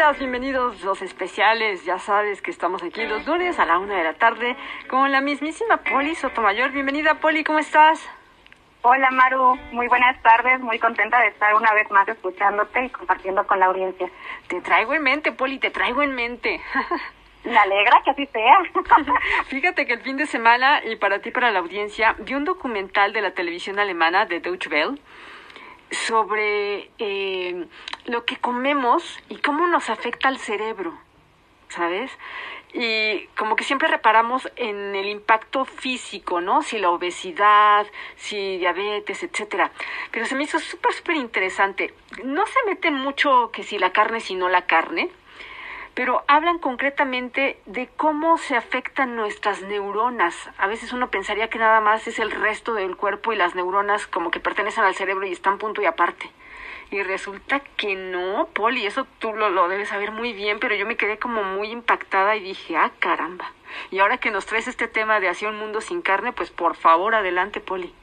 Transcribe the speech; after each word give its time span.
bienvenidas, 0.00 0.18
bienvenidos 0.18 0.82
los 0.82 1.02
especiales. 1.02 1.84
Ya 1.84 1.98
sabes 1.98 2.40
que 2.40 2.50
estamos 2.50 2.82
aquí 2.82 3.04
los 3.04 3.26
lunes 3.26 3.58
a 3.58 3.66
la 3.66 3.78
una 3.78 3.96
de 3.98 4.04
la 4.04 4.14
tarde 4.14 4.56
con 4.88 5.12
la 5.12 5.20
mismísima 5.20 5.76
Poli 5.76 6.14
Sotomayor. 6.14 6.70
Bienvenida, 6.70 7.16
Poli, 7.16 7.44
¿cómo 7.44 7.58
estás? 7.58 8.08
Hola, 8.80 9.10
Maru. 9.10 9.56
Muy 9.72 9.88
buenas 9.88 10.22
tardes. 10.22 10.58
Muy 10.60 10.78
contenta 10.78 11.20
de 11.20 11.28
estar 11.28 11.54
una 11.54 11.74
vez 11.74 11.90
más 11.90 12.08
escuchándote 12.08 12.86
y 12.86 12.88
compartiendo 12.88 13.46
con 13.46 13.60
la 13.60 13.66
audiencia. 13.66 14.10
Te 14.48 14.62
traigo 14.62 14.94
en 14.94 15.02
mente, 15.02 15.32
Poli, 15.32 15.58
te 15.58 15.70
traigo 15.70 16.00
en 16.00 16.14
mente. 16.14 16.62
Me 17.44 17.58
alegra 17.58 18.00
que 18.02 18.10
así 18.12 18.26
sea. 18.32 18.58
Fíjate 19.48 19.84
que 19.84 19.92
el 19.92 20.00
fin 20.00 20.16
de 20.16 20.26
semana, 20.26 20.82
y 20.82 20.96
para 20.96 21.18
ti, 21.18 21.30
para 21.30 21.50
la 21.50 21.58
audiencia, 21.58 22.16
vi 22.20 22.32
un 22.32 22.46
documental 22.46 23.12
de 23.12 23.20
la 23.20 23.32
televisión 23.32 23.78
alemana 23.78 24.24
de 24.24 24.40
Deutsche 24.40 24.70
Welle 24.70 24.98
sobre 25.90 26.90
eh, 26.98 27.66
lo 28.06 28.24
que 28.24 28.36
comemos 28.36 29.18
y 29.28 29.36
cómo 29.36 29.66
nos 29.66 29.90
afecta 29.90 30.28
al 30.28 30.38
cerebro, 30.38 30.98
¿sabes? 31.68 32.10
Y 32.72 33.26
como 33.36 33.56
que 33.56 33.64
siempre 33.64 33.88
reparamos 33.88 34.48
en 34.54 34.94
el 34.94 35.08
impacto 35.08 35.64
físico, 35.64 36.40
¿no? 36.40 36.62
Si 36.62 36.78
la 36.78 36.90
obesidad, 36.90 37.86
si 38.16 38.58
diabetes, 38.58 39.24
etcétera. 39.24 39.72
Pero 40.12 40.26
se 40.26 40.36
me 40.36 40.44
hizo 40.44 40.60
súper, 40.60 40.92
súper 40.92 41.16
interesante. 41.16 41.92
No 42.22 42.46
se 42.46 42.58
mete 42.66 42.92
mucho 42.92 43.50
que 43.52 43.64
si 43.64 43.78
la 43.78 43.92
carne, 43.92 44.20
si 44.20 44.36
no 44.36 44.48
la 44.48 44.66
carne, 44.66 45.10
pero 45.94 46.24
hablan 46.28 46.58
concretamente 46.58 47.60
de 47.66 47.88
cómo 47.96 48.38
se 48.38 48.56
afectan 48.56 49.16
nuestras 49.16 49.62
neuronas. 49.62 50.34
A 50.58 50.66
veces 50.66 50.92
uno 50.92 51.10
pensaría 51.10 51.48
que 51.48 51.58
nada 51.58 51.80
más 51.80 52.06
es 52.06 52.18
el 52.18 52.30
resto 52.30 52.74
del 52.74 52.96
cuerpo 52.96 53.32
y 53.32 53.36
las 53.36 53.54
neuronas 53.54 54.06
como 54.06 54.30
que 54.30 54.40
pertenecen 54.40 54.84
al 54.84 54.94
cerebro 54.94 55.26
y 55.26 55.32
están 55.32 55.58
punto 55.58 55.82
y 55.82 55.86
aparte. 55.86 56.30
Y 56.90 57.02
resulta 57.02 57.60
que 57.76 57.94
no, 57.94 58.48
Poli, 58.52 58.84
eso 58.84 59.06
tú 59.20 59.32
lo, 59.32 59.48
lo 59.48 59.68
debes 59.68 59.90
saber 59.90 60.10
muy 60.10 60.32
bien, 60.32 60.58
pero 60.58 60.74
yo 60.74 60.86
me 60.86 60.96
quedé 60.96 61.18
como 61.18 61.44
muy 61.44 61.70
impactada 61.70 62.34
y 62.34 62.40
dije, 62.40 62.76
ah, 62.76 62.90
caramba. 62.98 63.52
Y 63.90 64.00
ahora 64.00 64.18
que 64.18 64.32
nos 64.32 64.46
traes 64.46 64.66
este 64.66 64.88
tema 64.88 65.20
de 65.20 65.28
hacia 65.28 65.48
un 65.48 65.58
mundo 65.58 65.80
sin 65.80 66.02
carne, 66.02 66.32
pues 66.32 66.50
por 66.50 66.74
favor, 66.74 67.14
adelante, 67.14 67.60
Poli. 67.60 67.94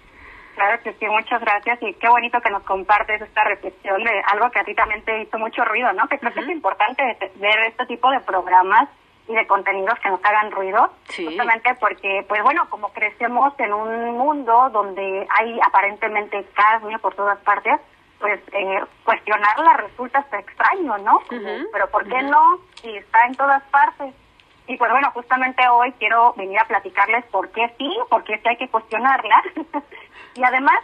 Claro 0.57 0.81
que 0.81 0.91
sí, 0.93 1.05
muchas 1.05 1.39
gracias 1.39 1.77
y 1.83 1.93
qué 1.93 2.09
bonito 2.09 2.41
que 2.41 2.49
nos 2.49 2.63
compartes 2.63 3.21
esta 3.21 3.43
reflexión 3.43 4.03
de 4.03 4.23
algo 4.25 4.49
que 4.49 4.59
a 4.59 4.63
ti 4.63 4.73
también 4.73 5.03
te 5.05 5.21
hizo 5.21 5.37
mucho 5.37 5.63
ruido, 5.63 5.93
¿no? 5.93 6.07
Que 6.07 6.17
creo 6.17 6.33
que 6.33 6.39
es 6.39 6.49
importante 6.49 7.03
ver 7.35 7.59
este 7.67 7.85
tipo 7.85 8.09
de 8.09 8.19
programas 8.21 8.89
y 9.27 9.35
de 9.35 9.45
contenidos 9.45 9.99
que 9.99 10.09
nos 10.09 10.25
hagan 10.25 10.49
ruido, 10.49 10.89
justamente 11.15 11.75
porque, 11.79 12.25
pues 12.27 12.41
bueno, 12.41 12.67
como 12.71 12.91
crecemos 12.91 13.53
en 13.59 13.71
un 13.71 14.17
mundo 14.17 14.71
donde 14.71 15.27
hay 15.29 15.59
aparentemente 15.63 16.43
carne 16.55 16.97
por 16.97 17.13
todas 17.13 17.37
partes, 17.41 17.79
pues 18.19 18.39
eh, 18.51 18.83
cuestionarla 19.05 19.73
resulta 19.73 20.25
extraño, 20.39 20.97
¿no? 20.97 21.19
Pero 21.29 21.87
¿por 21.91 22.03
qué 22.09 22.23
no? 22.23 22.57
Si 22.81 22.97
está 22.97 23.27
en 23.27 23.35
todas 23.35 23.61
partes. 23.65 24.11
Y 24.67 24.77
pues 24.77 24.91
bueno, 24.91 25.09
justamente 25.13 25.67
hoy 25.69 25.93
quiero 25.93 26.33
venir 26.33 26.59
a 26.59 26.65
platicarles 26.65 27.25
por 27.25 27.49
qué 27.51 27.73
sí, 27.77 27.89
por 28.09 28.23
qué 28.25 28.37
sí 28.37 28.49
hay 28.49 28.57
que 28.57 28.67
cuestionarla. 28.67 29.41
y 30.35 30.43
además, 30.43 30.79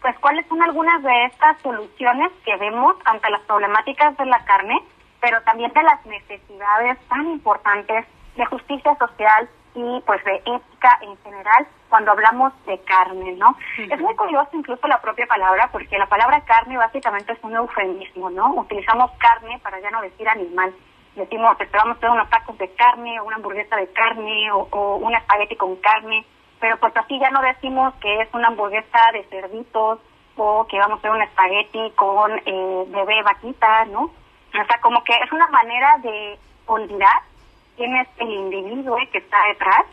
pues 0.00 0.16
cuáles 0.20 0.46
son 0.46 0.62
algunas 0.62 1.02
de 1.02 1.24
estas 1.24 1.60
soluciones 1.60 2.30
que 2.44 2.56
vemos 2.56 2.96
ante 3.04 3.28
las 3.30 3.40
problemáticas 3.42 4.16
de 4.16 4.26
la 4.26 4.44
carne, 4.44 4.80
pero 5.20 5.42
también 5.42 5.72
de 5.72 5.82
las 5.82 6.06
necesidades 6.06 6.98
tan 7.08 7.26
importantes 7.26 8.06
de 8.36 8.46
justicia 8.46 8.94
social 8.96 9.48
y 9.74 10.00
pues 10.06 10.24
de 10.24 10.36
ética 10.36 10.98
en 11.02 11.16
general 11.18 11.66
cuando 11.88 12.12
hablamos 12.12 12.52
de 12.66 12.78
carne, 12.82 13.32
¿no? 13.32 13.56
Es 13.78 14.00
muy 14.00 14.14
curioso 14.14 14.50
incluso 14.52 14.86
la 14.86 15.00
propia 15.00 15.26
palabra 15.26 15.68
porque 15.72 15.98
la 15.98 16.06
palabra 16.06 16.40
carne 16.42 16.76
básicamente 16.76 17.32
es 17.32 17.38
un 17.42 17.56
eufemismo, 17.56 18.30
¿no? 18.30 18.54
Utilizamos 18.54 19.10
carne 19.18 19.58
para 19.62 19.80
ya 19.80 19.90
no 19.90 20.02
decir 20.02 20.28
animal 20.28 20.72
decimos, 21.18 21.60
esperamos 21.60 21.98
tener 22.00 22.12
unos 22.12 22.30
tacos 22.30 22.56
de 22.58 22.72
carne, 22.74 23.20
o 23.20 23.24
una 23.24 23.36
hamburguesa 23.36 23.76
de 23.76 23.92
carne, 23.92 24.50
o, 24.52 24.68
o 24.70 24.96
un 24.96 25.14
espagueti 25.14 25.56
con 25.56 25.76
carne, 25.76 26.24
pero 26.60 26.78
pues 26.78 26.96
así 26.96 27.18
ya 27.18 27.30
no 27.30 27.42
decimos 27.42 27.94
que 28.00 28.20
es 28.22 28.28
una 28.32 28.48
hamburguesa 28.48 29.12
de 29.12 29.24
cerditos, 29.24 30.00
o 30.38 30.66
que 30.66 30.78
vamos 30.78 30.96
a 30.96 30.98
hacer 30.98 31.10
un 31.10 31.22
espagueti 31.22 31.90
con 31.96 32.32
eh, 32.46 32.84
bebé 32.88 33.22
vaquita, 33.22 33.84
¿no? 33.86 34.02
O 34.04 34.66
sea, 34.66 34.80
como 34.80 35.02
que 35.04 35.12
es 35.12 35.30
una 35.32 35.48
manera 35.48 35.98
de 35.98 36.38
olvidar 36.66 37.22
quién 37.76 37.94
es 37.96 38.08
el 38.18 38.30
individuo 38.30 38.96
que 39.12 39.18
está 39.18 39.36
detrás 39.48 39.84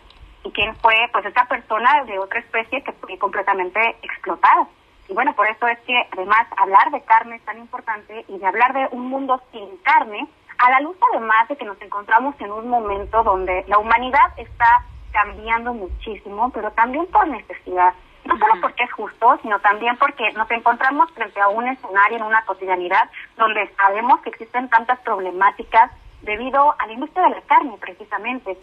y 0.43 0.51
quién 0.51 0.75
fue, 0.77 0.95
pues, 1.11 1.25
esta 1.25 1.45
persona 1.45 2.03
de 2.05 2.19
otra 2.19 2.39
especie 2.39 2.83
que 2.83 2.91
fue 2.93 3.17
completamente 3.17 3.97
explotada. 4.01 4.67
Y 5.07 5.13
bueno, 5.13 5.33
por 5.35 5.47
eso 5.47 5.67
es 5.67 5.79
que 5.81 5.95
además 6.13 6.47
hablar 6.57 6.91
de 6.91 7.01
carne 7.01 7.35
es 7.35 7.45
tan 7.45 7.57
importante 7.59 8.25
y 8.27 8.37
de 8.37 8.45
hablar 8.45 8.73
de 8.73 8.87
un 8.91 9.09
mundo 9.09 9.41
sin 9.51 9.77
carne 9.77 10.27
a 10.57 10.69
la 10.71 10.79
luz 10.81 10.97
además 11.11 11.47
de 11.47 11.57
que 11.57 11.65
nos 11.65 11.81
encontramos 11.81 12.35
en 12.39 12.51
un 12.51 12.69
momento 12.69 13.23
donde 13.23 13.63
la 13.67 13.77
humanidad 13.77 14.33
está 14.37 14.85
cambiando 15.11 15.73
muchísimo, 15.73 16.49
pero 16.51 16.71
también 16.71 17.05
por 17.07 17.27
necesidad. 17.27 17.93
No 18.25 18.37
solo 18.39 18.53
porque 18.59 18.83
es 18.83 18.91
justo, 18.91 19.37
sino 19.43 19.59
también 19.59 19.97
porque 19.97 20.31
nos 20.33 20.49
encontramos 20.49 21.11
frente 21.11 21.39
a 21.39 21.47
un 21.47 21.67
escenario 21.67 22.17
en 22.17 22.23
una 22.23 22.43
cotidianidad 22.45 23.09
donde 23.37 23.67
sabemos 23.75 24.19
que 24.21 24.29
existen 24.29 24.67
tantas 24.69 24.99
problemáticas 25.01 25.91
debido 26.23 26.73
a 26.79 26.87
la 26.87 26.93
industria 26.93 27.23
de 27.25 27.35
la 27.35 27.41
carne, 27.41 27.77
precisamente. 27.79 28.57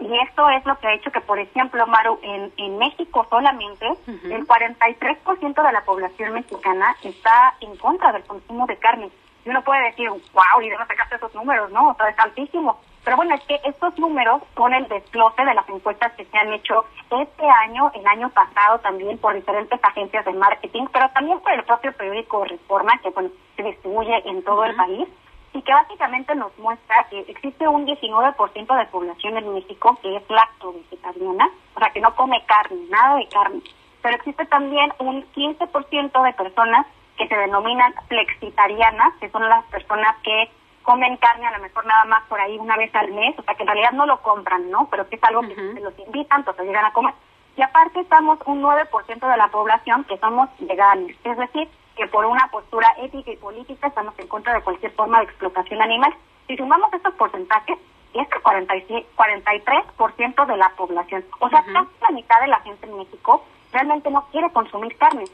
Y 0.00 0.18
esto 0.18 0.48
es 0.50 0.64
lo 0.64 0.78
que 0.78 0.88
ha 0.88 0.94
hecho 0.94 1.10
que, 1.10 1.20
por 1.20 1.38
ejemplo, 1.38 1.86
Maru, 1.86 2.18
en, 2.22 2.52
en 2.56 2.78
México 2.78 3.26
solamente 3.30 3.86
el 4.06 4.46
43% 4.46 5.66
de 5.66 5.72
la 5.72 5.84
población 5.84 6.34
mexicana 6.34 6.96
está 7.02 7.54
en 7.60 7.76
contra 7.76 8.12
del 8.12 8.24
consumo 8.24 8.66
de 8.66 8.76
carne. 8.76 9.10
Y 9.48 9.50
uno 9.50 9.62
puede 9.62 9.82
decir, 9.84 10.10
wow, 10.10 10.60
¿y 10.60 10.68
de 10.68 10.76
dónde 10.76 10.88
sacaste 10.88 11.16
esos 11.16 11.34
números? 11.34 11.70
No, 11.70 11.88
o 11.88 11.94
sea, 11.94 12.10
es 12.10 12.18
altísimo. 12.18 12.78
Pero 13.02 13.16
bueno, 13.16 13.34
es 13.34 13.42
que 13.44 13.58
estos 13.64 13.98
números 13.98 14.42
son 14.54 14.74
el 14.74 14.86
desglose 14.88 15.42
de 15.42 15.54
las 15.54 15.66
encuestas 15.70 16.12
que 16.12 16.26
se 16.26 16.36
han 16.36 16.52
hecho 16.52 16.84
este 17.10 17.48
año, 17.48 17.90
el 17.94 18.06
año 18.06 18.28
pasado 18.28 18.78
también 18.80 19.16
por 19.16 19.32
diferentes 19.32 19.82
agencias 19.82 20.26
de 20.26 20.34
marketing, 20.34 20.84
pero 20.92 21.08
también 21.14 21.40
por 21.40 21.52
el 21.52 21.64
propio 21.64 21.94
periódico 21.94 22.44
Reforma, 22.44 22.98
que 22.98 23.08
bueno, 23.08 23.30
se 23.56 23.62
distribuye 23.62 24.28
en 24.28 24.42
todo 24.42 24.66
el 24.66 24.76
país 24.76 25.08
y 25.54 25.62
que 25.62 25.72
básicamente 25.72 26.34
nos 26.34 26.56
muestra 26.58 27.06
que 27.08 27.20
existe 27.20 27.66
un 27.66 27.86
19% 27.86 28.78
de 28.78 28.84
población 28.84 29.38
en 29.38 29.54
México 29.54 29.98
que 30.02 30.14
es 30.14 30.28
lacto-vegetariana, 30.28 31.48
o 31.74 31.78
sea, 31.78 31.88
que 31.88 32.02
no 32.02 32.14
come 32.14 32.44
carne, 32.44 32.82
nada 32.90 33.16
de 33.16 33.26
carne. 33.28 33.62
Pero 34.02 34.14
existe 34.14 34.44
también 34.44 34.92
un 34.98 35.24
15% 35.32 36.22
de 36.22 36.32
personas 36.34 36.86
que 37.18 37.28
se 37.28 37.36
denominan 37.36 37.92
flexitarianas, 38.06 39.14
que 39.20 39.28
son 39.30 39.46
las 39.48 39.64
personas 39.66 40.16
que 40.22 40.50
comen 40.82 41.16
carne 41.18 41.46
a 41.46 41.58
lo 41.58 41.62
mejor 41.62 41.84
nada 41.84 42.04
más 42.06 42.22
por 42.28 42.40
ahí 42.40 42.56
una 42.58 42.76
vez 42.76 42.94
al 42.94 43.12
mes, 43.12 43.38
o 43.38 43.42
sea 43.42 43.54
que 43.54 43.62
en 43.62 43.66
realidad 43.66 43.92
no 43.92 44.06
lo 44.06 44.22
compran, 44.22 44.70
¿no? 44.70 44.88
Pero 44.90 45.06
que 45.08 45.16
es 45.16 45.24
algo 45.24 45.42
que 45.42 45.54
se 45.54 45.80
los 45.80 45.98
invitan, 45.98 46.40
entonces 46.40 46.64
llegan 46.64 46.86
a 46.86 46.92
comer. 46.92 47.12
Y 47.56 47.62
aparte 47.62 48.00
estamos 48.00 48.38
un 48.46 48.62
9% 48.62 49.30
de 49.30 49.36
la 49.36 49.48
población 49.48 50.04
que 50.04 50.16
somos 50.16 50.48
veganos, 50.60 51.10
es 51.22 51.36
decir, 51.36 51.68
que 51.96 52.06
por 52.06 52.24
una 52.24 52.48
postura 52.50 52.88
ética 52.98 53.32
y 53.32 53.36
política 53.36 53.88
estamos 53.88 54.18
en 54.18 54.28
contra 54.28 54.54
de 54.54 54.62
cualquier 54.62 54.92
forma 54.92 55.18
de 55.18 55.24
explotación 55.24 55.82
animal. 55.82 56.14
Si 56.46 56.56
sumamos 56.56 56.90
estos 56.94 57.12
porcentajes, 57.14 57.76
es 58.14 58.26
el 58.26 58.42
43% 58.42 60.46
de 60.46 60.56
la 60.56 60.70
población. 60.70 61.24
O 61.40 61.48
sea, 61.50 61.62
casi 61.64 61.90
la 62.00 62.10
mitad 62.12 62.40
de 62.40 62.46
la 62.46 62.60
gente 62.60 62.86
en 62.86 62.96
México 62.96 63.44
realmente 63.72 64.10
no 64.10 64.26
quiere 64.30 64.50
consumir 64.52 64.96
carne. 64.96 65.24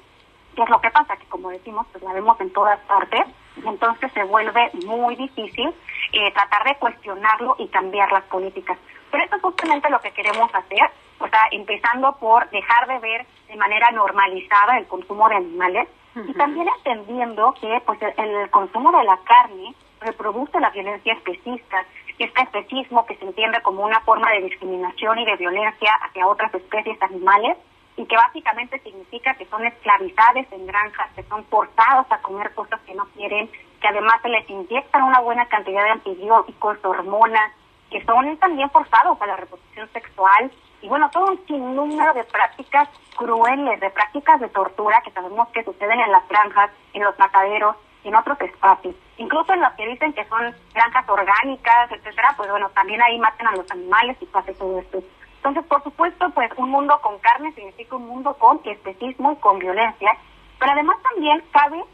¿Qué 0.55 0.63
es 0.63 0.69
lo 0.69 0.81
que 0.81 0.91
pasa? 0.91 1.17
Que 1.17 1.27
como 1.27 1.51
decimos, 1.51 1.87
pues 1.93 2.03
la 2.05 2.13
vemos 2.13 2.41
en 2.41 2.53
todas 2.53 2.79
partes, 2.81 3.25
entonces 3.65 4.13
se 4.13 4.25
vuelve 4.25 4.71
muy 4.87 5.17
difícil 5.17 5.75
eh, 6.13 6.33
tratar 6.33 6.65
de 6.65 6.77
cuestionarlo 6.77 7.57
y 7.59 7.69
cambiar 7.69 8.11
las 8.13 8.25
políticas. 8.25 8.79
Pero 9.11 9.25
eso 9.25 9.37
es 9.37 9.43
justamente 9.43 9.91
lo 9.91 10.01
que 10.01 10.13
queremos 10.13 10.53
hacer, 10.55 10.91
o 11.19 11.29
sea, 11.29 11.43
empezando 11.53 12.17
por 12.17 12.49
dejar 12.51 12.87
de 12.89 12.99
ver 12.99 13.27
de 13.49 13.57
manera 13.57 13.91
normalizada 13.91 14.79
el 14.79 14.87
consumo 14.87 15.29
de 15.29 15.37
animales 15.37 15.89
y 16.17 16.33
también 16.35 16.69
entendiendo 16.79 17.55
que 17.61 17.83
pues 17.85 17.99
el, 18.03 18.51
consumo 18.51 18.97
de 18.97 19.05
la 19.05 19.19
carne 19.25 19.75
reproduce 20.01 20.61
la 20.61 20.71
violencia 20.71 21.13
especista, 21.13 21.85
este 22.19 22.43
especismo 22.43 23.05
que 23.07 23.17
se 23.17 23.25
entiende 23.25 23.61
como 23.63 23.85
una 23.85 24.01
forma 24.01 24.31
de 24.31 24.43
discriminación 24.43 25.19
y 25.19 25.25
de 25.25 25.37
violencia 25.37 25.93
hacia 26.03 26.27
otras 26.27 26.55
especies 26.55 27.01
animales 27.03 27.57
y 27.97 28.07
que 28.07 28.17
básicamente 28.17 28.79
significa 28.81 29.35
que 29.35 29.47
son 29.47 29.65
esclavizadas 29.67 30.47
en 30.51 30.67
granjas, 30.67 31.11
que 31.15 31.23
son 31.25 31.45
forzados 31.45 32.07
a 32.11 32.19
comer 32.19 32.53
cosas 32.55 32.81
que 32.81 32.95
no 32.95 33.07
quieren, 33.17 33.51
que 33.81 33.89
además 33.89 34.21
se 34.23 34.29
les 34.29 34.49
inyectan 34.51 35.03
una 35.05 35.21
buena 35.21 35.47
cantidad 35.47 35.85
de 35.85 35.91
antibióticos, 35.91 36.79
hormonas, 36.85 37.53
que 37.91 38.05
son 38.05 38.37
también 38.39 38.71
forzados 38.71 39.21
a 39.21 39.27
la 39.27 39.37
reproducción 39.37 39.89
sexual 39.93 40.51
y 40.85 40.89
bueno, 40.89 41.09
todo 41.11 41.33
un 41.33 41.47
sinnúmero 41.47 42.13
de 42.13 42.25
prácticas 42.25 42.91
crueles, 43.17 43.81
de 43.81 43.89
prácticas 43.91 44.39
de 44.39 44.49
tortura 44.49 45.01
que 45.03 45.13
sabemos 45.13 45.49
que 45.49 45.65
suceden 45.65 45.99
en 45.99 46.13
las 46.13 46.29
granjas, 46.29 46.71
en 46.93 47.05
los 47.05 47.19
mataderos, 47.19 47.77
en 48.05 48.15
otros 48.15 48.39
espacios. 48.43 48.95
Incluso 49.17 49.55
en 49.55 49.63
los 49.63 49.73
que 49.75 49.87
dicen 49.87 50.13
que 50.13 50.27
son 50.27 50.55
granjas 50.75 51.09
orgánicas, 51.09 51.91
etcétera, 51.91 52.35
pues 52.37 52.51
bueno, 52.51 52.69
también 52.71 53.01
ahí 53.01 53.19
maten 53.19 53.47
a 53.47 53.57
los 53.57 53.71
animales 53.71 54.19
y 54.21 54.27
pasa 54.27 54.53
todo 54.59 54.79
esto. 54.79 55.03
Entonces, 55.45 55.69
por 55.69 55.83
supuesto, 55.83 56.31
pues 56.31 56.51
un 56.57 56.71
mundo 56.71 56.99
con 57.03 57.19
carne 57.19 57.53
significa 57.53 57.97
un 57.97 58.09
mundo 58.09 58.33
con 58.39 58.61
especismo 58.65 59.33
y 59.33 59.37
con 59.37 59.59
violencia, 59.59 60.17
pero 60.59 60.73
además 60.73 60.97
también 61.03 61.43
cabe 61.53 61.85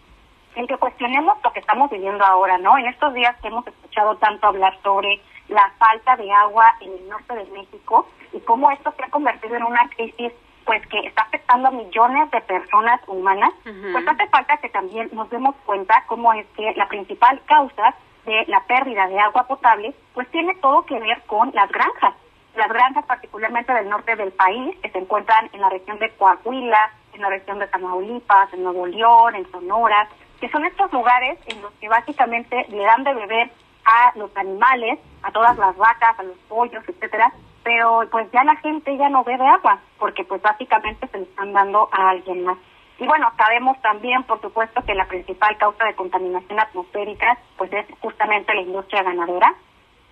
el 0.55 0.69
que 0.69 0.77
cuestionemos 0.77 1.37
lo 1.43 1.53
que 1.53 1.59
estamos 1.59 1.91
viviendo 1.91 2.25
ahora, 2.25 2.59
¿no? 2.59 2.79
En 2.79 2.87
estos 2.87 3.13
días 3.13 3.35
que 3.43 3.49
hemos 3.49 3.67
escuchado 3.67 4.15
tanto 4.19 4.47
hablar 4.47 4.79
sobre 4.85 5.21
la 5.49 5.69
falta 5.79 6.15
de 6.15 6.31
agua 6.31 6.77
en 6.81 6.93
el 6.93 7.09
norte 7.09 7.35
de 7.35 7.45
México 7.47 8.07
y 8.33 8.39
cómo 8.39 8.71
esto 8.71 8.95
se 8.97 9.03
ha 9.03 9.11
convertido 9.11 9.57
en 9.57 9.65
una 9.65 9.89
crisis 9.97 10.33
pues 10.65 10.87
que 10.87 11.01
está 11.01 11.23
afectando 11.23 11.69
a 11.69 11.73
millones 11.73 12.31
de 12.31 12.41
personas 12.43 13.01
humanas, 13.09 13.51
pues 13.65 14.07
hace 14.07 14.29
falta 14.29 14.59
que 14.59 14.69
también 14.69 15.09
nos 15.11 15.29
demos 15.31 15.57
cuenta 15.67 16.05
cómo 16.07 16.33
es 16.35 16.47
que 16.55 16.73
la 16.77 16.87
principal 16.87 17.43
causa 17.47 17.97
de 18.27 18.45
la 18.47 18.61
pérdida 18.61 19.09
de 19.09 19.19
agua 19.19 19.49
potable 19.49 19.93
pues 20.15 20.31
tiene 20.31 20.55
todo 20.57 20.87
que 20.87 21.01
ver 21.01 21.21
con 21.27 21.51
las 21.53 21.69
granjas. 21.73 22.15
Las 22.61 22.69
granjas 22.69 23.07
particularmente 23.07 23.73
del 23.73 23.89
norte 23.89 24.17
del 24.17 24.33
país, 24.33 24.77
que 24.83 24.91
se 24.91 24.99
encuentran 24.99 25.49
en 25.55 25.63
la 25.63 25.71
región 25.71 25.99
de 25.99 26.11
Coahuila, 26.11 26.91
en 27.15 27.23
la 27.23 27.31
región 27.31 27.59
de 27.59 27.67
Tamaulipas, 27.69 28.53
en 28.53 28.65
Nuevo 28.65 28.87
León, 28.87 29.35
en 29.35 29.51
Sonora, 29.51 30.07
que 30.39 30.51
son 30.51 30.67
estos 30.67 30.93
lugares 30.93 31.39
en 31.47 31.63
los 31.63 31.73
que 31.81 31.89
básicamente 31.89 32.67
le 32.69 32.83
dan 32.83 33.03
de 33.03 33.15
beber 33.15 33.51
a 33.87 34.13
los 34.15 34.37
animales, 34.37 34.99
a 35.23 35.33
todas 35.33 35.57
las 35.57 35.75
vacas, 35.75 36.19
a 36.19 36.23
los 36.23 36.37
pollos, 36.51 36.85
etcétera, 36.87 37.33
pero 37.65 38.07
pues 38.11 38.31
ya 38.31 38.45
la 38.45 38.57
gente 38.57 38.95
ya 38.99 39.09
no 39.09 39.25
bebe 39.25 39.47
agua, 39.47 39.79
porque 39.99 40.25
pues 40.25 40.43
básicamente 40.43 41.09
se 41.09 41.17
le 41.17 41.25
están 41.25 41.55
dando 41.55 41.89
a 41.93 42.11
alguien 42.11 42.45
más. 42.45 42.59
Y 42.99 43.07
bueno, 43.07 43.33
sabemos 43.39 43.81
también, 43.81 44.23
por 44.25 44.39
supuesto, 44.43 44.85
que 44.85 44.95
la 44.95 45.09
principal 45.09 45.57
causa 45.57 45.87
de 45.87 45.95
contaminación 45.95 46.61
atmosférica 46.61 47.39
pues 47.57 47.73
es 47.73 47.87
justamente 48.01 48.55
la 48.55 48.61
industria 48.61 49.03
ganadera 49.03 49.55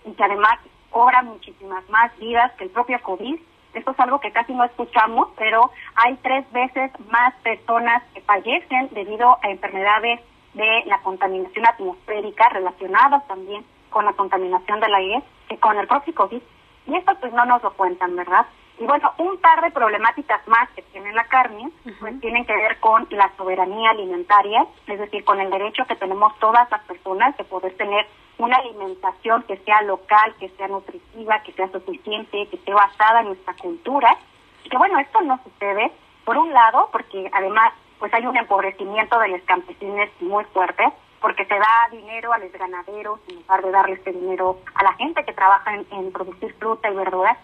y 0.07 0.13
que 0.13 0.25
además 0.25 0.59
cobra 0.91 1.23
muchísimas 1.23 1.89
más 1.91 2.17
vidas 2.19 2.53
que 2.53 2.65
el 2.65 2.71
propio 2.71 3.01
COVID. 3.03 3.39
Esto 3.75 3.91
es 3.91 4.01
algo 4.01 4.21
que 4.21 4.33
casi 4.33 4.55
no 4.55 4.65
escuchamos, 4.65 5.29
pero 5.37 5.71
hay 5.95 6.17
tres 6.23 6.51
veces 6.53 6.91
más 7.11 7.35
personas 7.43 8.03
que 8.15 8.21
fallecen 8.23 8.89
debido 8.93 9.39
a 9.43 9.51
enfermedades 9.51 10.21
de 10.55 10.83
la 10.87 10.99
contaminación 11.01 11.67
atmosférica 11.67 12.49
relacionadas 12.49 13.27
también 13.29 13.65
con 13.91 14.05
la 14.05 14.13
contaminación 14.15 14.81
del 14.81 14.95
aire 14.95 15.23
que 15.49 15.59
con 15.59 15.79
el 15.79 15.87
propio 15.87 16.15
COVID. 16.15 16.43
Y 16.87 16.97
esto 16.97 17.13
pues 17.21 17.33
no 17.33 17.45
nos 17.45 17.63
lo 17.63 17.73
cuentan, 17.75 18.17
¿verdad? 18.17 18.47
Y 18.81 18.85
bueno, 18.85 19.13
un 19.19 19.39
par 19.39 19.61
de 19.61 19.71
problemáticas 19.71 20.47
más 20.47 20.69
que 20.71 20.83
tiene 20.83 21.13
la 21.13 21.25
carne, 21.25 21.71
pues 21.99 22.21
tienen 22.21 22.47
que 22.47 22.55
ver 22.55 22.79
con 22.79 23.07
la 23.11 23.31
soberanía 23.37 23.91
alimentaria, 23.91 24.67
es 24.87 24.99
decir, 24.99 25.25
con 25.25 25.41
el 25.41 25.51
derecho 25.51 25.85
que 25.87 25.97
tenemos 25.97 26.39
todas 26.39 26.71
las 26.71 26.81
personas 26.85 27.37
de 27.37 27.45
poder 27.45 27.77
tener 27.77 28.07
una 28.39 28.57
alimentación 28.57 29.43
que 29.43 29.57
sea 29.59 29.83
local, 29.83 30.35
que 30.39 30.49
sea 30.51 30.69
nutritiva, 30.69 31.43
que 31.43 31.53
sea 31.53 31.69
suficiente, 31.71 32.47
que 32.49 32.57
esté 32.57 32.73
basada 32.73 33.21
en 33.21 33.27
nuestra 33.27 33.55
cultura. 33.55 34.17
Y 34.65 34.69
que 34.69 34.79
bueno, 34.79 34.99
esto 34.99 35.21
no 35.23 35.41
sucede, 35.43 35.93
por 36.25 36.37
un 36.39 36.53
lado, 36.53 36.89
porque 36.93 37.29
además 37.33 37.73
pues 37.99 38.15
hay 38.15 38.27
un 38.27 38.37
empobrecimiento 38.37 39.19
de 39.19 39.29
los 39.29 39.43
campesinos 39.43 40.09
muy 40.21 40.45
fuerte, 40.45 40.85
porque 41.21 41.45
se 41.47 41.55
da 41.55 41.89
dinero 41.91 42.33
a 42.33 42.39
los 42.39 42.53
ganaderos 42.53 43.19
en 43.29 43.37
lugar 43.37 43.63
de 43.63 43.71
darle 43.73 43.95
este 43.95 44.13
dinero 44.13 44.59
a 44.75 44.85
la 44.85 44.93
gente 44.95 45.25
que 45.25 45.33
trabaja 45.33 45.75
en, 45.75 46.13
producir 46.13 46.55
fruta 46.55 46.89
y 46.91 46.95
verduras, 46.95 47.37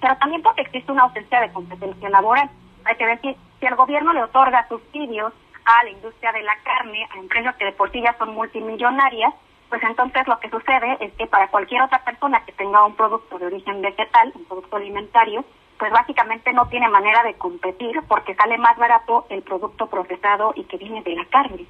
pero 0.00 0.16
también 0.18 0.42
porque 0.42 0.62
existe 0.62 0.92
una 0.92 1.04
ausencia 1.04 1.40
de 1.40 1.52
competencia 1.52 2.10
laboral. 2.10 2.50
Hay 2.84 2.96
que 2.96 3.06
decir, 3.06 3.36
si 3.58 3.66
el 3.66 3.74
gobierno 3.74 4.12
le 4.12 4.22
otorga 4.22 4.68
subsidios 4.68 5.32
a 5.64 5.84
la 5.84 5.90
industria 5.90 6.32
de 6.32 6.42
la 6.42 6.56
carne, 6.62 7.08
a 7.14 7.18
empresas 7.18 7.56
que 7.56 7.64
de 7.64 7.72
por 7.72 7.90
sí 7.90 8.02
ya 8.02 8.16
son 8.18 8.34
multimillonarias, 8.34 9.32
pues 9.68 9.82
entonces 9.82 10.26
lo 10.28 10.38
que 10.38 10.50
sucede 10.50 10.96
es 11.00 11.12
que 11.14 11.26
para 11.26 11.48
cualquier 11.48 11.82
otra 11.82 12.04
persona 12.04 12.44
que 12.44 12.52
tenga 12.52 12.84
un 12.84 12.94
producto 12.94 13.38
de 13.38 13.46
origen 13.46 13.82
vegetal, 13.82 14.32
un 14.34 14.44
producto 14.44 14.76
alimentario, 14.76 15.44
pues 15.78 15.92
básicamente 15.92 16.52
no 16.52 16.66
tiene 16.68 16.88
manera 16.88 17.22
de 17.22 17.34
competir 17.34 18.00
porque 18.08 18.34
sale 18.34 18.58
más 18.58 18.76
barato 18.78 19.26
el 19.28 19.42
producto 19.42 19.86
procesado 19.88 20.52
y 20.56 20.64
que 20.64 20.78
viene 20.78 21.02
de 21.02 21.16
la 21.16 21.24
carne. 21.26 21.66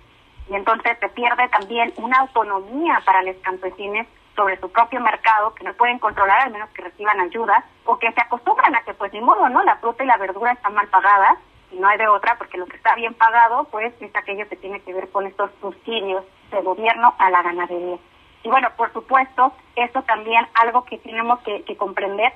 Y 0.48 0.54
entonces 0.54 0.96
se 1.00 1.08
pierde 1.08 1.48
también 1.48 1.92
una 1.96 2.18
autonomía 2.18 3.02
para 3.04 3.22
los 3.22 3.36
campesinos 3.36 4.06
sobre 4.36 4.60
su 4.60 4.70
propio 4.70 5.00
mercado 5.00 5.54
que 5.54 5.64
no 5.64 5.72
pueden 5.72 5.98
controlar 5.98 6.42
al 6.42 6.52
menos 6.52 6.68
que 6.70 6.82
reciban 6.82 7.18
ayuda 7.18 7.64
o 7.84 7.98
que 7.98 8.12
se 8.12 8.20
acostumbran 8.20 8.76
a 8.76 8.82
que 8.82 8.94
pues 8.94 9.12
ni 9.12 9.20
modo, 9.20 9.48
¿no? 9.48 9.64
La 9.64 9.76
fruta 9.76 10.04
y 10.04 10.06
la 10.06 10.18
verdura 10.18 10.52
están 10.52 10.74
mal 10.74 10.86
pagadas 10.88 11.38
y 11.72 11.76
no 11.76 11.88
hay 11.88 11.98
de 11.98 12.08
otra 12.08 12.36
porque 12.38 12.58
lo 12.58 12.66
que 12.66 12.76
está 12.76 12.94
bien 12.94 13.14
pagado 13.14 13.64
pues 13.70 13.92
es 14.00 14.14
aquello 14.14 14.48
que 14.48 14.56
tiene 14.56 14.80
que 14.80 14.92
ver 14.92 15.08
con 15.10 15.26
estos 15.26 15.50
subsidios 15.60 16.24
del 16.50 16.64
gobierno 16.64 17.14
a 17.18 17.30
la 17.30 17.42
ganadería. 17.42 17.98
Y 18.42 18.48
bueno, 18.48 18.68
por 18.76 18.92
supuesto, 18.92 19.52
esto 19.74 20.02
también 20.02 20.46
algo 20.54 20.84
que 20.84 20.98
tenemos 20.98 21.40
que, 21.40 21.62
que 21.64 21.76
comprender 21.76 22.32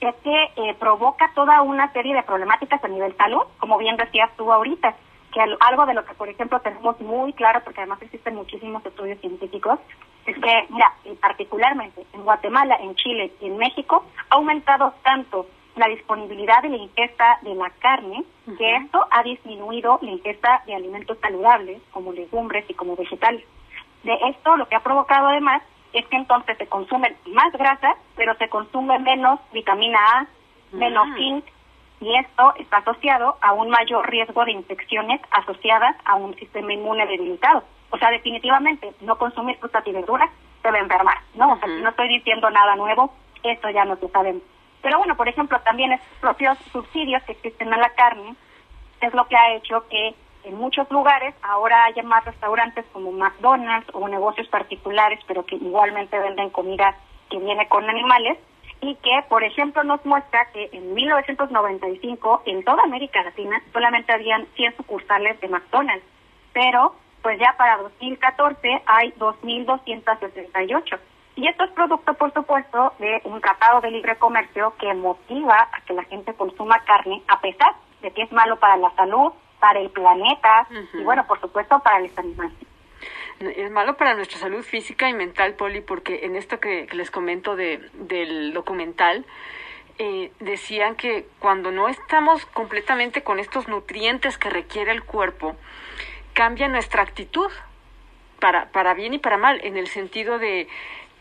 es 0.00 0.14
que 0.16 0.44
eh, 0.56 0.74
provoca 0.78 1.30
toda 1.34 1.62
una 1.62 1.92
serie 1.92 2.14
de 2.14 2.22
problemáticas 2.22 2.82
a 2.82 2.88
nivel 2.88 3.16
salud, 3.16 3.42
como 3.58 3.78
bien 3.78 3.96
decías 3.96 4.30
tú 4.36 4.52
ahorita, 4.52 4.94
que 5.32 5.40
algo 5.40 5.86
de 5.86 5.94
lo 5.94 6.04
que, 6.04 6.14
por 6.14 6.28
ejemplo, 6.28 6.60
tenemos 6.60 7.00
muy 7.00 7.32
claro, 7.32 7.60
porque 7.64 7.80
además 7.80 8.00
existen 8.02 8.34
muchísimos 8.34 8.84
estudios 8.84 9.20
científicos, 9.20 9.78
es 10.26 10.34
que, 10.36 10.66
mira, 10.70 10.92
particularmente 11.20 12.04
en 12.12 12.22
Guatemala, 12.24 12.76
en 12.80 12.94
Chile 12.96 13.32
y 13.40 13.46
en 13.46 13.58
México, 13.58 14.04
ha 14.30 14.36
aumentado 14.36 14.94
tanto 15.02 15.46
la 15.76 15.88
disponibilidad 15.88 16.62
de 16.62 16.70
la 16.70 16.76
ingesta 16.76 17.38
de 17.42 17.54
la 17.54 17.70
carne, 17.78 18.24
que 18.58 18.76
esto 18.76 19.06
ha 19.10 19.22
disminuido 19.22 19.98
la 20.02 20.10
ingesta 20.10 20.62
de 20.66 20.74
alimentos 20.74 21.18
saludables, 21.20 21.82
como 21.92 22.12
legumbres 22.12 22.64
y 22.68 22.74
como 22.74 22.96
vegetales. 22.96 23.44
De 24.02 24.14
esto 24.30 24.56
lo 24.56 24.68
que 24.68 24.76
ha 24.76 24.82
provocado 24.82 25.28
además 25.28 25.62
es 25.92 26.06
que 26.06 26.16
entonces 26.16 26.56
se 26.58 26.66
consumen 26.66 27.16
más 27.26 27.52
grasas, 27.52 27.96
pero 28.16 28.34
se 28.36 28.48
consume 28.48 28.98
menos 28.98 29.40
vitamina 29.52 29.98
A, 29.98 30.26
menos 30.72 31.08
zinc, 31.16 31.44
y 32.00 32.14
esto 32.16 32.54
está 32.56 32.78
asociado 32.78 33.36
a 33.40 33.52
un 33.52 33.70
mayor 33.70 34.08
riesgo 34.08 34.44
de 34.44 34.52
infecciones 34.52 35.20
asociadas 35.30 35.96
a 36.04 36.14
un 36.16 36.34
sistema 36.36 36.72
inmune 36.72 37.06
debilitado. 37.06 37.64
O 37.90 37.98
sea, 37.98 38.10
definitivamente, 38.10 38.92
no 39.00 39.16
consumir 39.16 39.56
frutas 39.58 39.86
y 39.86 39.92
verduras 39.92 40.30
debe 40.62 40.78
enfermar, 40.78 41.18
¿no? 41.34 41.52
O 41.52 41.58
sea, 41.58 41.68
no 41.68 41.88
estoy 41.88 42.08
diciendo 42.08 42.50
nada 42.50 42.76
nuevo, 42.76 43.14
esto 43.42 43.70
ya 43.70 43.84
no 43.84 43.96
lo 44.00 44.08
sabemos. 44.08 44.42
Pero 44.86 44.98
bueno, 44.98 45.16
por 45.16 45.28
ejemplo, 45.28 45.58
también 45.62 45.90
estos 45.90 46.18
propios 46.20 46.56
subsidios 46.70 47.20
que 47.24 47.32
existen 47.32 47.74
a 47.74 47.76
la 47.76 47.90
carne 47.96 48.36
es 49.00 49.12
lo 49.14 49.26
que 49.26 49.36
ha 49.36 49.52
hecho 49.56 49.84
que 49.88 50.14
en 50.44 50.54
muchos 50.54 50.88
lugares 50.92 51.34
ahora 51.42 51.86
haya 51.86 52.04
más 52.04 52.24
restaurantes 52.24 52.84
como 52.92 53.10
McDonald's 53.10 53.90
o 53.94 54.06
negocios 54.06 54.46
particulares, 54.46 55.18
pero 55.26 55.44
que 55.44 55.56
igualmente 55.56 56.16
venden 56.20 56.50
comida 56.50 56.96
que 57.28 57.40
viene 57.40 57.66
con 57.66 57.90
animales 57.90 58.38
y 58.80 58.94
que, 58.94 59.24
por 59.28 59.42
ejemplo, 59.42 59.82
nos 59.82 60.06
muestra 60.06 60.52
que 60.52 60.70
en 60.70 60.94
1995 60.94 62.42
en 62.46 62.62
toda 62.62 62.84
América 62.84 63.24
Latina 63.24 63.60
solamente 63.72 64.12
habían 64.12 64.46
100 64.54 64.76
sucursales 64.76 65.40
de 65.40 65.48
McDonald's, 65.48 66.06
pero 66.52 66.94
pues 67.22 67.40
ya 67.40 67.56
para 67.58 67.78
2014 67.78 68.82
hay 68.86 69.10
2.268. 69.18 71.00
Y 71.36 71.46
esto 71.46 71.64
es 71.64 71.70
producto, 71.72 72.14
por 72.14 72.32
supuesto, 72.32 72.94
de 72.98 73.20
un 73.24 73.40
tratado 73.42 73.82
de 73.82 73.90
libre 73.90 74.16
comercio 74.16 74.74
que 74.78 74.92
motiva 74.94 75.68
a 75.70 75.80
que 75.82 75.92
la 75.92 76.02
gente 76.04 76.32
consuma 76.34 76.82
carne, 76.84 77.22
a 77.28 77.40
pesar 77.40 77.74
de 78.00 78.10
que 78.10 78.22
es 78.22 78.32
malo 78.32 78.58
para 78.58 78.78
la 78.78 78.90
salud, 78.94 79.32
para 79.60 79.80
el 79.80 79.90
planeta 79.90 80.66
y 80.94 81.02
bueno, 81.02 81.26
por 81.26 81.40
supuesto 81.40 81.78
para 81.80 82.00
los 82.00 82.16
animales. 82.18 82.56
Es 83.40 83.70
malo 83.70 83.98
para 83.98 84.14
nuestra 84.14 84.38
salud 84.38 84.62
física 84.62 85.10
y 85.10 85.14
mental, 85.14 85.54
Poli, 85.54 85.82
porque 85.82 86.24
en 86.24 86.36
esto 86.36 86.58
que, 86.58 86.88
les 86.92 87.10
comento 87.10 87.54
de, 87.54 87.86
del 87.92 88.54
documental, 88.54 89.26
eh, 89.98 90.32
decían 90.40 90.94
que 90.94 91.26
cuando 91.38 91.70
no 91.70 91.88
estamos 91.88 92.46
completamente 92.46 93.22
con 93.22 93.38
estos 93.38 93.68
nutrientes 93.68 94.38
que 94.38 94.48
requiere 94.48 94.90
el 94.90 95.04
cuerpo, 95.04 95.54
cambia 96.32 96.68
nuestra 96.68 97.02
actitud 97.02 97.50
para, 98.40 98.70
para 98.72 98.94
bien 98.94 99.12
y 99.14 99.18
para 99.18 99.36
mal, 99.36 99.60
en 99.62 99.76
el 99.76 99.86
sentido 99.88 100.38
de 100.38 100.68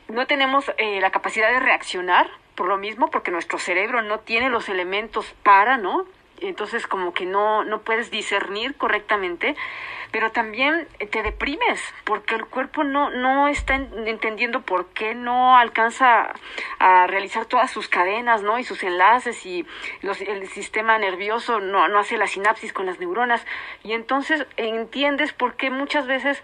no 0.07 0.27
tenemos 0.27 0.71
eh, 0.77 1.00
la 1.01 1.12
capacidad 1.12 1.51
de 1.51 1.59
reaccionar 1.59 2.29
por 2.55 2.67
lo 2.67 2.77
mismo, 2.77 3.09
porque 3.09 3.31
nuestro 3.31 3.59
cerebro 3.59 4.01
no 4.01 4.19
tiene 4.19 4.50
los 4.50 4.69
elementos 4.69 5.33
para, 5.43 5.77
¿no? 5.77 6.05
entonces 6.41 6.88
como 6.88 7.13
que 7.13 7.25
no, 7.25 7.63
no 7.63 7.81
puedes 7.81 8.12
discernir 8.12 8.75
correctamente, 8.75 9.55
pero 10.12 10.31
también 10.31 10.88
te 11.12 11.24
deprimes 11.24 11.81
porque 12.03 12.35
el 12.35 12.45
cuerpo 12.45 12.83
no, 12.83 13.09
no 13.09 13.47
está 13.47 13.75
entendiendo 13.75 14.62
por 14.62 14.88
qué 14.88 15.15
no 15.15 15.57
alcanza 15.57 16.33
a 16.79 17.07
realizar 17.07 17.45
todas 17.45 17.71
sus 17.71 17.88
cadenas, 17.88 18.41
¿no? 18.41 18.59
Y 18.59 18.63
sus 18.63 18.83
enlaces 18.83 19.45
y 19.45 19.65
los, 20.01 20.21
el 20.21 20.47
sistema 20.47 20.97
nervioso 20.97 21.59
no, 21.59 21.88
no 21.88 22.00
hace 22.00 22.17
la 22.17 22.27
sinapsis 22.27 22.74
con 22.74 22.85
las 22.85 23.00
neuronas 23.00 23.45
y 23.83 23.93
entonces 23.93 24.45
entiendes 24.57 25.33
por 25.33 25.55
qué 25.55 25.69
muchas 25.69 26.07
veces 26.07 26.41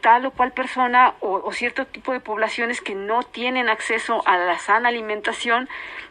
tal 0.00 0.26
o 0.26 0.30
cual 0.30 0.52
persona 0.52 1.14
o, 1.20 1.50
cierto 1.52 1.86
tipo 1.86 2.12
de 2.12 2.20
poblaciones 2.20 2.80
que 2.80 2.94
no 2.94 3.22
tienen 3.22 3.68
acceso 3.68 4.22
a 4.26 4.36
la 4.36 4.58
sana 4.58 4.88
alimentación, 4.88 5.68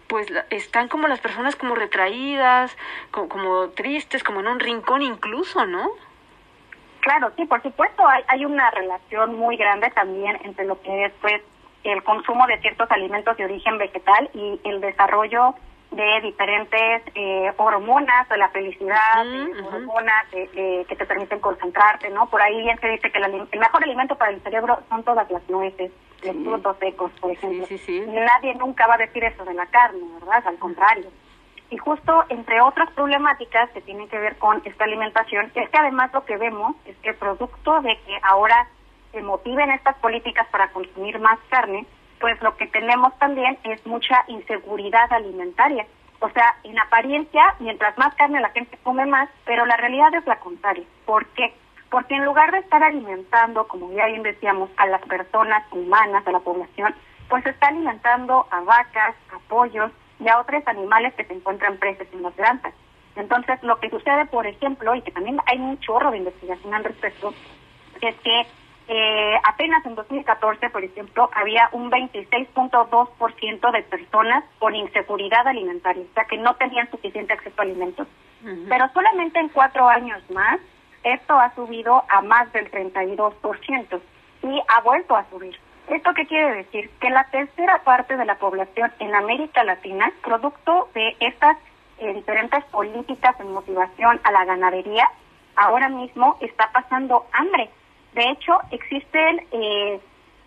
pues 0.08 0.28
están 0.50 0.88
como 0.88 1.08
las 1.08 1.20
personas 1.20 1.56
como 1.56 1.76
retraídas, 1.76 2.76
como, 3.12 3.30
como 3.30 3.70
tristes, 3.70 4.24
como 4.24 4.40
en 4.40 4.48
un 4.48 4.60
rincón 4.60 5.02
incluso, 5.02 5.66
¿no? 5.66 5.90
Claro, 7.02 7.32
sí, 7.36 7.46
por 7.46 7.62
supuesto, 7.62 8.08
hay, 8.08 8.24
hay 8.28 8.46
una 8.46 8.72
relación 8.72 9.36
muy 9.36 9.58
grande 9.58 9.92
también 9.92 10.40
entre 10.44 10.66
lo 10.66 10.82
que 10.82 11.06
es 11.06 11.14
pues 11.22 11.42
el 11.84 12.04
consumo 12.04 12.48
de 12.48 12.60
ciertos 12.60 12.90
alimentos 12.90 13.38
de 13.38 13.46
origen 13.46 13.78
vegetal 13.78 14.30
y 14.34 14.60
el 14.64 14.82
desarrollo 14.82 15.56
de 15.96 16.22
diferentes 16.22 17.04
eh, 17.16 17.52
hormonas 17.58 18.28
de 18.28 18.38
la 18.38 18.50
felicidad, 18.50 19.26
hormonas 19.74 20.26
que 20.32 20.96
te 20.98 21.06
permiten 21.06 21.40
concentrarte, 21.40 22.10
¿no? 22.10 22.30
Por 22.30 22.42
ahí 22.42 22.62
bien 22.62 22.78
se 22.80 22.88
dice 22.88 23.12
que 23.12 23.18
el, 23.18 23.60
mejor 23.60 23.84
alimento 23.84 24.16
para 24.16 24.32
el 24.32 24.42
cerebro 24.42 24.80
son 24.90 25.04
todas 25.04 25.30
las 25.32 25.50
nueces, 25.50 25.92
los 26.24 26.36
frutos 26.36 26.78
secos, 26.80 27.12
por 27.22 27.32
ejemplo. 27.32 27.66
Nadie 28.08 28.56
nunca 28.56 28.88
va 28.88 28.96
a 28.96 28.98
decir 28.98 29.24
eso 29.24 29.46
de 29.46 29.54
la 29.54 29.66
carne, 29.68 30.02
¿verdad? 30.20 30.44
Al 30.46 30.58
contrario. 30.58 31.10
Y 31.70 31.78
justo 31.78 32.26
entre 32.30 32.62
otras 32.62 32.92
problemáticas 32.92 33.70
que 33.72 33.82
tienen 33.82 34.08
que 34.10 34.20
ver 34.20 34.38
con 34.38 34.62
esta 34.66 34.84
alimentación, 34.84 35.52
es 35.56 35.70
que 35.70 35.78
además 35.78 36.14
lo 36.14 36.26
que 36.26 36.38
vemos 36.38 36.76
es 36.86 36.96
que 36.98 37.14
producto 37.14 37.82
de 37.82 37.98
que 38.06 38.20
ahora 38.22 38.68
se 39.12 39.22
motiven 39.22 39.72
estas 39.72 39.96
políticas 39.98 40.46
para 40.52 40.70
consumir 40.72 41.20
más 41.20 41.40
carne, 41.50 41.86
pues 42.20 42.42
lo 42.42 42.56
que 42.58 42.68
tenemos 42.68 43.18
también 43.20 43.58
es 43.64 43.86
mucha 43.86 44.24
inseguridad 44.28 45.12
alimentaria. 45.12 45.86
O 46.20 46.30
sea, 46.30 46.56
en 46.64 46.80
apariencia, 46.80 47.56
mientras 47.60 47.98
más 47.98 48.16
carne 48.16 48.42
la 48.42 48.50
gente 48.50 48.78
come 48.84 49.06
más, 49.06 49.30
pero 49.46 49.66
la 49.66 49.78
realidad 49.78 50.14
es 50.16 50.26
la 50.26 50.40
contraria. 50.40 50.86
¿Por 51.06 51.26
qué? 51.28 51.54
Porque 51.90 52.16
en 52.16 52.26
lugar 52.26 52.52
de 52.52 52.60
estar 52.60 52.84
alimentando, 52.84 53.68
como 53.68 53.92
ya 53.92 54.08
bien 54.08 54.24
decíamos, 54.24 54.70
a 54.78 54.88
las 54.88 55.02
personas 55.04 55.64
humanas, 55.72 56.26
a 56.26 56.32
la 56.32 56.40
población, 56.40 56.96
pues 57.30 57.44
se 57.44 57.50
está 57.52 57.68
alimentando 57.68 58.48
a 58.50 58.62
vacas, 58.62 59.16
a 59.34 59.40
pollos 59.48 59.92
y 60.20 60.28
a 60.28 60.40
otros 60.40 60.64
animales 60.68 61.14
que 61.16 61.26
se 61.26 61.34
encuentran 61.34 61.78
presos 61.78 62.08
en 62.14 62.24
las 62.24 62.36
granjas. 62.36 62.74
Entonces, 63.16 63.62
lo 63.64 63.80
que 63.80 63.90
sucede, 63.90 64.26
por 64.26 64.46
ejemplo, 64.46 64.94
y 64.96 65.02
que 65.02 65.12
también 65.12 65.40
hay 65.46 65.58
un 65.58 65.80
chorro 65.80 66.12
de 66.12 66.18
investigación 66.18 66.74
al 66.74 66.84
respecto, 66.84 67.34
es 68.02 68.16
que 68.18 68.46
eh, 68.88 69.36
apenas 69.44 69.84
en 69.86 69.96
2014, 69.96 70.70
por 70.70 70.84
ejemplo, 70.84 71.30
había 71.34 71.70
un 71.72 71.90
26.2% 71.90 73.72
de 73.72 73.84
personas 73.84 74.44
con 74.60 74.76
inseguridad 74.76 75.48
alimentaria, 75.48 76.04
o 76.04 76.14
sea, 76.14 76.26
que 76.26 76.38
no 76.38 76.56
tenían 76.56 76.90
suficiente 76.92 77.34
acceso 77.34 77.56
a 77.58 77.64
alimentos. 77.64 78.08
Pero 78.70 78.88
solamente 78.94 79.40
en 79.40 79.50
cuatro 79.50 79.88
años 79.88 80.22
más, 80.30 80.60
esto 81.04 81.34
ha 81.34 81.56
subido 81.56 82.04
a 82.08 82.22
más 82.22 82.54
del 82.54 82.70
32% 82.70 84.02
y 84.44 84.62
ha 84.68 84.82
vuelto 84.82 85.16
a 85.16 85.28
subir. 85.32 85.58
¿Esto 85.88 86.14
qué 86.14 86.28
quiere 86.28 86.58
decir? 86.58 86.92
Que 87.00 87.10
la 87.10 87.24
tercera 87.32 87.82
parte 87.84 88.16
de 88.18 88.26
la 88.26 88.36
población 88.36 88.92
en 89.00 89.16
América 89.16 89.64
Latina, 89.64 90.12
producto 90.22 90.90
de 90.94 91.16
estas 91.22 91.58
eh, 91.98 92.14
diferentes 92.14 92.64
políticas 92.66 93.36
de 93.40 93.46
motivación 93.46 94.20
a 94.24 94.32
la 94.32 94.46
ganadería, 94.46 95.10
ahora 95.56 95.90
mismo 95.90 96.38
está 96.40 96.70
pasando 96.72 97.26
hambre 97.32 97.72
de 98.16 98.30
hecho, 98.30 98.58
existen 98.72 99.46
eh, 99.52 100.00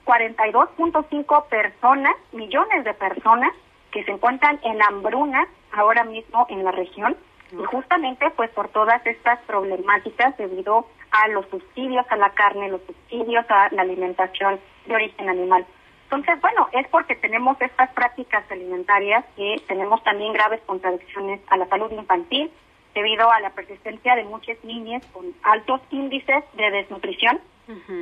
42.5 0.07 1.49
personas, 1.49 2.17
millones 2.33 2.83
de 2.83 2.95
personas 2.95 3.53
que 3.91 4.03
se 4.05 4.11
encuentran 4.11 4.59
en 4.65 4.83
hambruna 4.83 5.47
ahora 5.73 6.05
mismo 6.05 6.47
en 6.49 6.65
la 6.65 6.73
región 6.73 7.15
y 7.53 7.63
justamente 7.65 8.31
pues 8.37 8.49
por 8.51 8.69
todas 8.69 9.07
estas 9.07 9.39
problemáticas 9.41 10.35
debido 10.39 10.87
a 11.11 11.29
los 11.29 11.47
subsidios 11.49 12.07
a 12.09 12.17
la 12.17 12.31
carne, 12.31 12.71
los 12.71 12.81
subsidios 12.87 13.45
a 13.51 13.69
la 13.71 13.83
alimentación 13.83 14.59
de 14.87 14.95
origen 14.95 15.29
animal. 15.29 15.67
Entonces, 16.05 16.41
bueno, 16.41 16.69
es 16.73 16.89
porque 16.89 17.17
tenemos 17.17 17.61
estas 17.61 17.93
prácticas 17.93 18.51
alimentarias 18.51 19.27
que 19.37 19.57
tenemos 19.69 20.03
también 20.05 20.33
graves 20.33 20.63
contradicciones 20.65 21.41
a 21.49 21.59
la 21.59 21.67
salud 21.69 21.93
infantil 21.93 22.51
debido 22.99 23.31
a 23.31 23.39
la 23.39 23.51
persistencia 23.51 24.17
de 24.17 24.25
muchas 24.25 24.63
niñas 24.65 25.07
con 25.13 25.27
altos 25.45 25.81
índices 25.91 26.43
de 26.55 26.71
desnutrición 26.71 27.41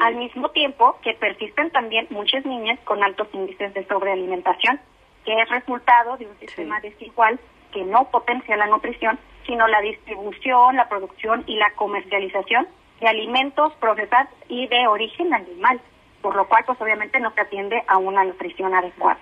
al 0.00 0.14
mismo 0.14 0.48
tiempo 0.50 0.96
que 1.02 1.12
persisten 1.14 1.70
también 1.70 2.06
muchas 2.10 2.46
niñas 2.46 2.78
con 2.84 3.02
altos 3.02 3.28
índices 3.32 3.74
de 3.74 3.84
sobrealimentación, 3.86 4.80
que 5.24 5.34
es 5.38 5.48
resultado 5.50 6.16
de 6.16 6.26
un 6.26 6.38
sistema 6.38 6.80
desigual 6.80 7.38
que 7.72 7.84
no 7.84 8.08
potencia 8.10 8.56
la 8.56 8.68
nutrición, 8.68 9.18
sino 9.44 9.66
la 9.66 9.80
distribución, 9.80 10.76
la 10.76 10.88
producción 10.88 11.42
y 11.46 11.56
la 11.56 11.72
comercialización 11.74 12.68
de 13.00 13.08
alimentos 13.08 13.74
procesados 13.74 14.32
y 14.48 14.66
de 14.68 14.86
origen 14.86 15.34
animal, 15.34 15.80
por 16.26 16.34
lo 16.34 16.48
cual 16.48 16.64
pues 16.66 16.80
obviamente 16.80 17.20
no 17.20 17.30
se 17.30 17.40
atiende 17.40 17.84
a 17.86 17.98
una 17.98 18.24
nutrición 18.24 18.74
adecuada. 18.74 19.20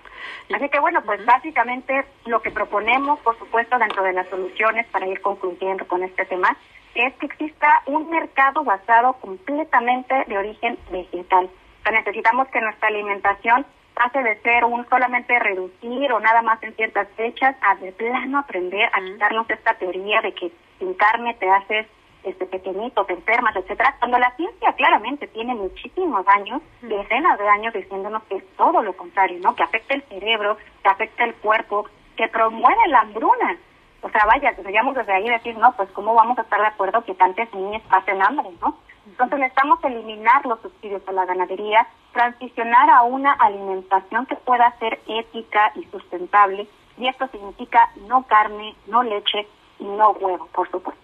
Así 0.55 0.71
que 0.71 0.79
bueno, 0.79 1.03
pues 1.03 1.23
básicamente 1.27 2.07
lo 2.25 2.41
que 2.41 2.51
proponemos, 2.51 3.21
por 3.21 3.39
supuesto, 3.39 3.79
dentro 3.79 4.03
de 4.05 4.15
las 4.15 4.27
soluciones 4.29 4.87
para 4.87 5.07
ir 5.07 5.21
concluyendo 5.21 5.87
con 5.87 6.03
este 6.03 6.25
tema, 6.25 6.57
es 6.95 7.13
que 7.17 7.27
exista 7.27 7.83
un 7.85 8.09
mercado 8.09 8.65
basado 8.65 9.13
completamente 9.21 10.15
de 10.27 10.39
origen 10.39 10.79
vegetal. 10.91 11.45
O 11.45 11.83
sea, 11.83 11.93
necesitamos 11.93 12.49
que 12.49 12.63
nuestra 12.63 12.89
alimentación 12.89 13.67
pase 13.93 14.23
de 14.23 14.41
ser 14.41 14.65
un 14.65 14.89
solamente 14.89 15.39
reducir 15.39 16.11
o 16.11 16.21
nada 16.21 16.41
más 16.41 16.63
en 16.63 16.75
ciertas 16.75 17.07
fechas 17.17 17.55
a 17.61 17.75
de 17.75 17.93
plano 17.93 18.39
aprender 18.39 18.89
a 18.95 19.01
quitarnos 19.03 19.51
esta 19.51 19.75
teoría 19.75 20.23
de 20.23 20.33
que 20.33 20.51
sin 20.79 20.95
carne 20.95 21.35
te 21.35 21.51
haces 21.51 21.87
este 22.25 22.47
pequeñito, 22.47 23.05
te 23.05 23.13
enfermas, 23.13 23.55
etcétera, 23.57 23.97
cuando 23.99 24.19
la 24.19 24.35
ciencia 24.37 24.73
claramente 24.73 25.27
tiene 25.29 25.55
muchísimos 25.55 26.27
años, 26.29 26.63
decenas 26.83 27.39
de 27.39 27.49
años 27.49 27.75
diciéndonos 27.75 28.23
que 28.25 28.37
es 28.37 28.57
todo 28.57 28.83
lo 28.83 28.93
contrario, 28.95 29.39
¿no? 29.43 29.55
Que 29.55 29.63
afecta 29.63 29.95
el 29.95 30.03
cerebro, 30.05 30.57
que 30.83 30.89
afecta 30.89 31.25
el 31.25 31.35
cuerpo, 31.37 31.87
que 32.17 32.29
promueve 32.29 32.89
la 32.89 33.01
hambruna. 33.01 33.57
O 34.03 34.11
sea, 34.11 34.27
vaya, 34.27 34.53
deberíamos 34.53 34.95
desde 34.95 35.13
ahí 35.13 35.29
decir, 35.29 35.57
no, 35.57 35.73
pues 35.77 35.89
cómo 35.93 36.15
vamos 36.15 36.39
a 36.39 36.43
estar 36.43 36.61
de 36.61 36.67
acuerdo 36.67 37.05
que 37.05 37.15
tantas 37.15 37.53
niñas 37.55 37.83
pasen 37.89 38.23
hambre, 38.23 38.51
¿no? 38.61 38.77
Entonces 39.07 39.39
necesitamos 39.39 39.83
eliminar 39.85 40.45
los 40.47 40.61
subsidios 40.61 41.03
a 41.07 41.13
la 41.13 41.27
ganadería, 41.27 41.87
transicionar 42.13 42.89
a 42.91 43.03
una 43.03 43.33
alimentación 43.33 44.27
que 44.27 44.37
pueda 44.37 44.75
ser 44.79 45.01
ética 45.07 45.73
y 45.75 45.85
sustentable, 45.87 46.67
y 46.97 47.09
esto 47.09 47.27
significa 47.29 47.91
no 48.09 48.23
carne, 48.25 48.75
no 48.87 49.03
leche 49.03 49.47
y 49.79 49.85
no 49.85 50.11
huevo, 50.13 50.49
por 50.53 50.71
supuesto. 50.71 51.04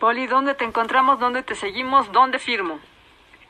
Poli, 0.00 0.26
¿dónde 0.26 0.54
te 0.54 0.64
encontramos? 0.64 1.20
¿Dónde 1.20 1.42
te 1.42 1.54
seguimos? 1.54 2.10
¿Dónde 2.10 2.38
firmo? 2.38 2.80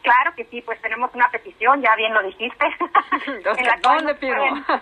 Claro 0.03 0.35
que 0.35 0.45
sí, 0.47 0.61
pues 0.63 0.83
tenemos 0.83 1.15
una 1.15 1.31
petición, 1.31 1.81
ya 1.81 1.95
bien 1.95 2.13
lo 2.13 2.23
dijiste. 2.25 2.67
¿Dónde 3.83 4.15
firmo? 4.17 4.65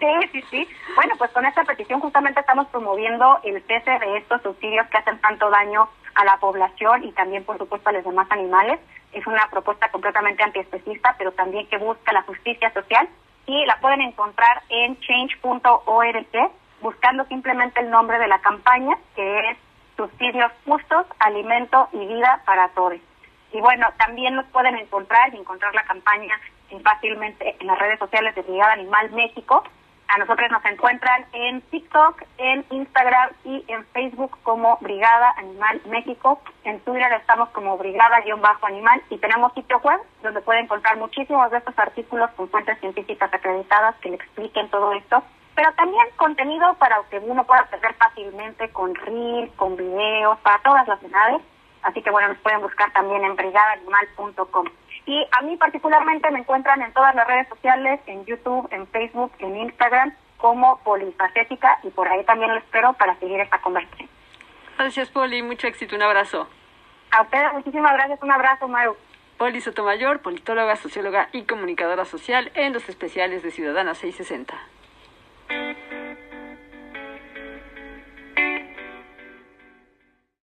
Sí, 0.00 0.28
sí, 0.32 0.42
sí. 0.50 0.68
Bueno, 0.94 1.14
pues 1.18 1.30
con 1.32 1.44
esta 1.44 1.62
petición 1.64 2.00
justamente 2.00 2.40
estamos 2.40 2.66
promoviendo 2.68 3.38
el 3.44 3.62
cese 3.66 3.98
de 3.98 4.16
estos 4.16 4.40
subsidios 4.40 4.86
que 4.86 4.96
hacen 4.96 5.20
tanto 5.20 5.50
daño 5.50 5.90
a 6.14 6.24
la 6.24 6.38
población 6.38 7.04
y 7.04 7.12
también, 7.12 7.44
por 7.44 7.58
supuesto, 7.58 7.90
a 7.90 7.92
los 7.92 8.04
demás 8.04 8.26
animales. 8.30 8.80
Es 9.12 9.26
una 9.26 9.46
propuesta 9.50 9.90
completamente 9.90 10.42
antiespecista, 10.42 11.16
pero 11.18 11.32
también 11.32 11.66
que 11.66 11.76
busca 11.76 12.14
la 12.14 12.22
justicia 12.22 12.72
social 12.72 13.10
y 13.44 13.66
la 13.66 13.78
pueden 13.80 14.00
encontrar 14.00 14.62
en 14.70 14.98
change.org 15.00 16.50
buscando 16.80 17.24
simplemente 17.26 17.80
el 17.80 17.90
nombre 17.90 18.18
de 18.18 18.26
la 18.26 18.38
campaña, 18.38 18.96
que 19.14 19.38
es 19.50 19.58
Subsidios 20.00 20.50
Justos, 20.64 21.06
Alimento 21.18 21.90
y 21.92 22.06
Vida 22.06 22.40
para 22.46 22.68
Todos. 22.70 22.98
Y 23.52 23.60
bueno, 23.60 23.86
también 23.98 24.34
nos 24.34 24.46
pueden 24.46 24.74
encontrar 24.76 25.34
y 25.34 25.36
encontrar 25.36 25.74
la 25.74 25.82
campaña 25.82 26.40
fácilmente 26.82 27.54
en 27.60 27.66
las 27.66 27.78
redes 27.78 27.98
sociales 27.98 28.34
de 28.34 28.40
Brigada 28.40 28.72
Animal 28.72 29.10
México. 29.10 29.62
A 30.08 30.16
nosotros 30.16 30.50
nos 30.50 30.64
encuentran 30.64 31.26
en 31.34 31.60
TikTok, 31.60 32.22
en 32.38 32.64
Instagram 32.70 33.30
y 33.44 33.62
en 33.68 33.84
Facebook 33.88 34.38
como 34.42 34.78
Brigada 34.80 35.34
Animal 35.36 35.82
México. 35.84 36.40
En 36.64 36.80
Twitter 36.80 37.12
estamos 37.12 37.50
como 37.50 37.76
Brigada-Animal 37.76 39.02
y 39.10 39.18
tenemos 39.18 39.52
sitio 39.52 39.80
web 39.80 40.00
donde 40.22 40.40
pueden 40.40 40.64
encontrar 40.64 40.96
muchísimos 40.96 41.50
de 41.50 41.58
estos 41.58 41.78
artículos 41.78 42.30
con 42.30 42.48
fuentes 42.48 42.80
científicas 42.80 43.32
acreditadas 43.34 43.96
que 43.96 44.08
le 44.08 44.16
expliquen 44.16 44.70
todo 44.70 44.94
esto. 44.94 45.22
Pero 45.60 45.74
también 45.74 46.06
contenido 46.16 46.72
para 46.78 47.02
que 47.10 47.18
uno 47.18 47.44
pueda 47.44 47.60
acceder 47.60 47.92
fácilmente 47.96 48.70
con 48.70 48.94
reels, 48.94 49.52
con 49.56 49.76
videos, 49.76 50.38
para 50.38 50.58
todas 50.62 50.88
las 50.88 51.02
edades 51.02 51.42
Así 51.82 52.00
que 52.00 52.10
bueno, 52.10 52.28
nos 52.28 52.38
pueden 52.38 52.62
buscar 52.62 52.90
también 52.94 53.22
en 53.24 53.36
brigadaanimal.com. 53.36 54.66
Y 55.04 55.26
a 55.32 55.42
mí 55.42 55.58
particularmente 55.58 56.30
me 56.30 56.38
encuentran 56.38 56.80
en 56.80 56.94
todas 56.94 57.14
las 57.14 57.26
redes 57.26 57.46
sociales, 57.48 58.00
en 58.06 58.24
YouTube, 58.24 58.68
en 58.70 58.86
Facebook, 58.86 59.32
en 59.40 59.54
Instagram, 59.54 60.14
como 60.38 60.78
Polifacética 60.78 61.78
y 61.82 61.90
por 61.90 62.08
ahí 62.08 62.24
también 62.24 62.52
lo 62.52 62.58
espero 62.58 62.94
para 62.94 63.18
seguir 63.18 63.38
esta 63.40 63.60
conversación. 63.60 64.08
Gracias, 64.78 65.10
Poli. 65.10 65.42
Mucho 65.42 65.66
éxito. 65.66 65.94
Un 65.94 66.02
abrazo. 66.02 66.48
A 67.10 67.20
ustedes 67.20 67.52
muchísimas 67.52 67.92
gracias. 67.92 68.22
Un 68.22 68.32
abrazo, 68.32 68.66
Maru. 68.66 68.96
Poli 69.36 69.60
Sotomayor, 69.60 70.20
politóloga, 70.20 70.76
socióloga 70.76 71.28
y 71.32 71.42
comunicadora 71.42 72.06
social 72.06 72.50
en 72.54 72.72
los 72.72 72.88
especiales 72.88 73.42
de 73.42 73.50
Ciudadana 73.50 73.94
660. 73.94 74.79
Thank 75.50 75.78
you. 75.89 75.89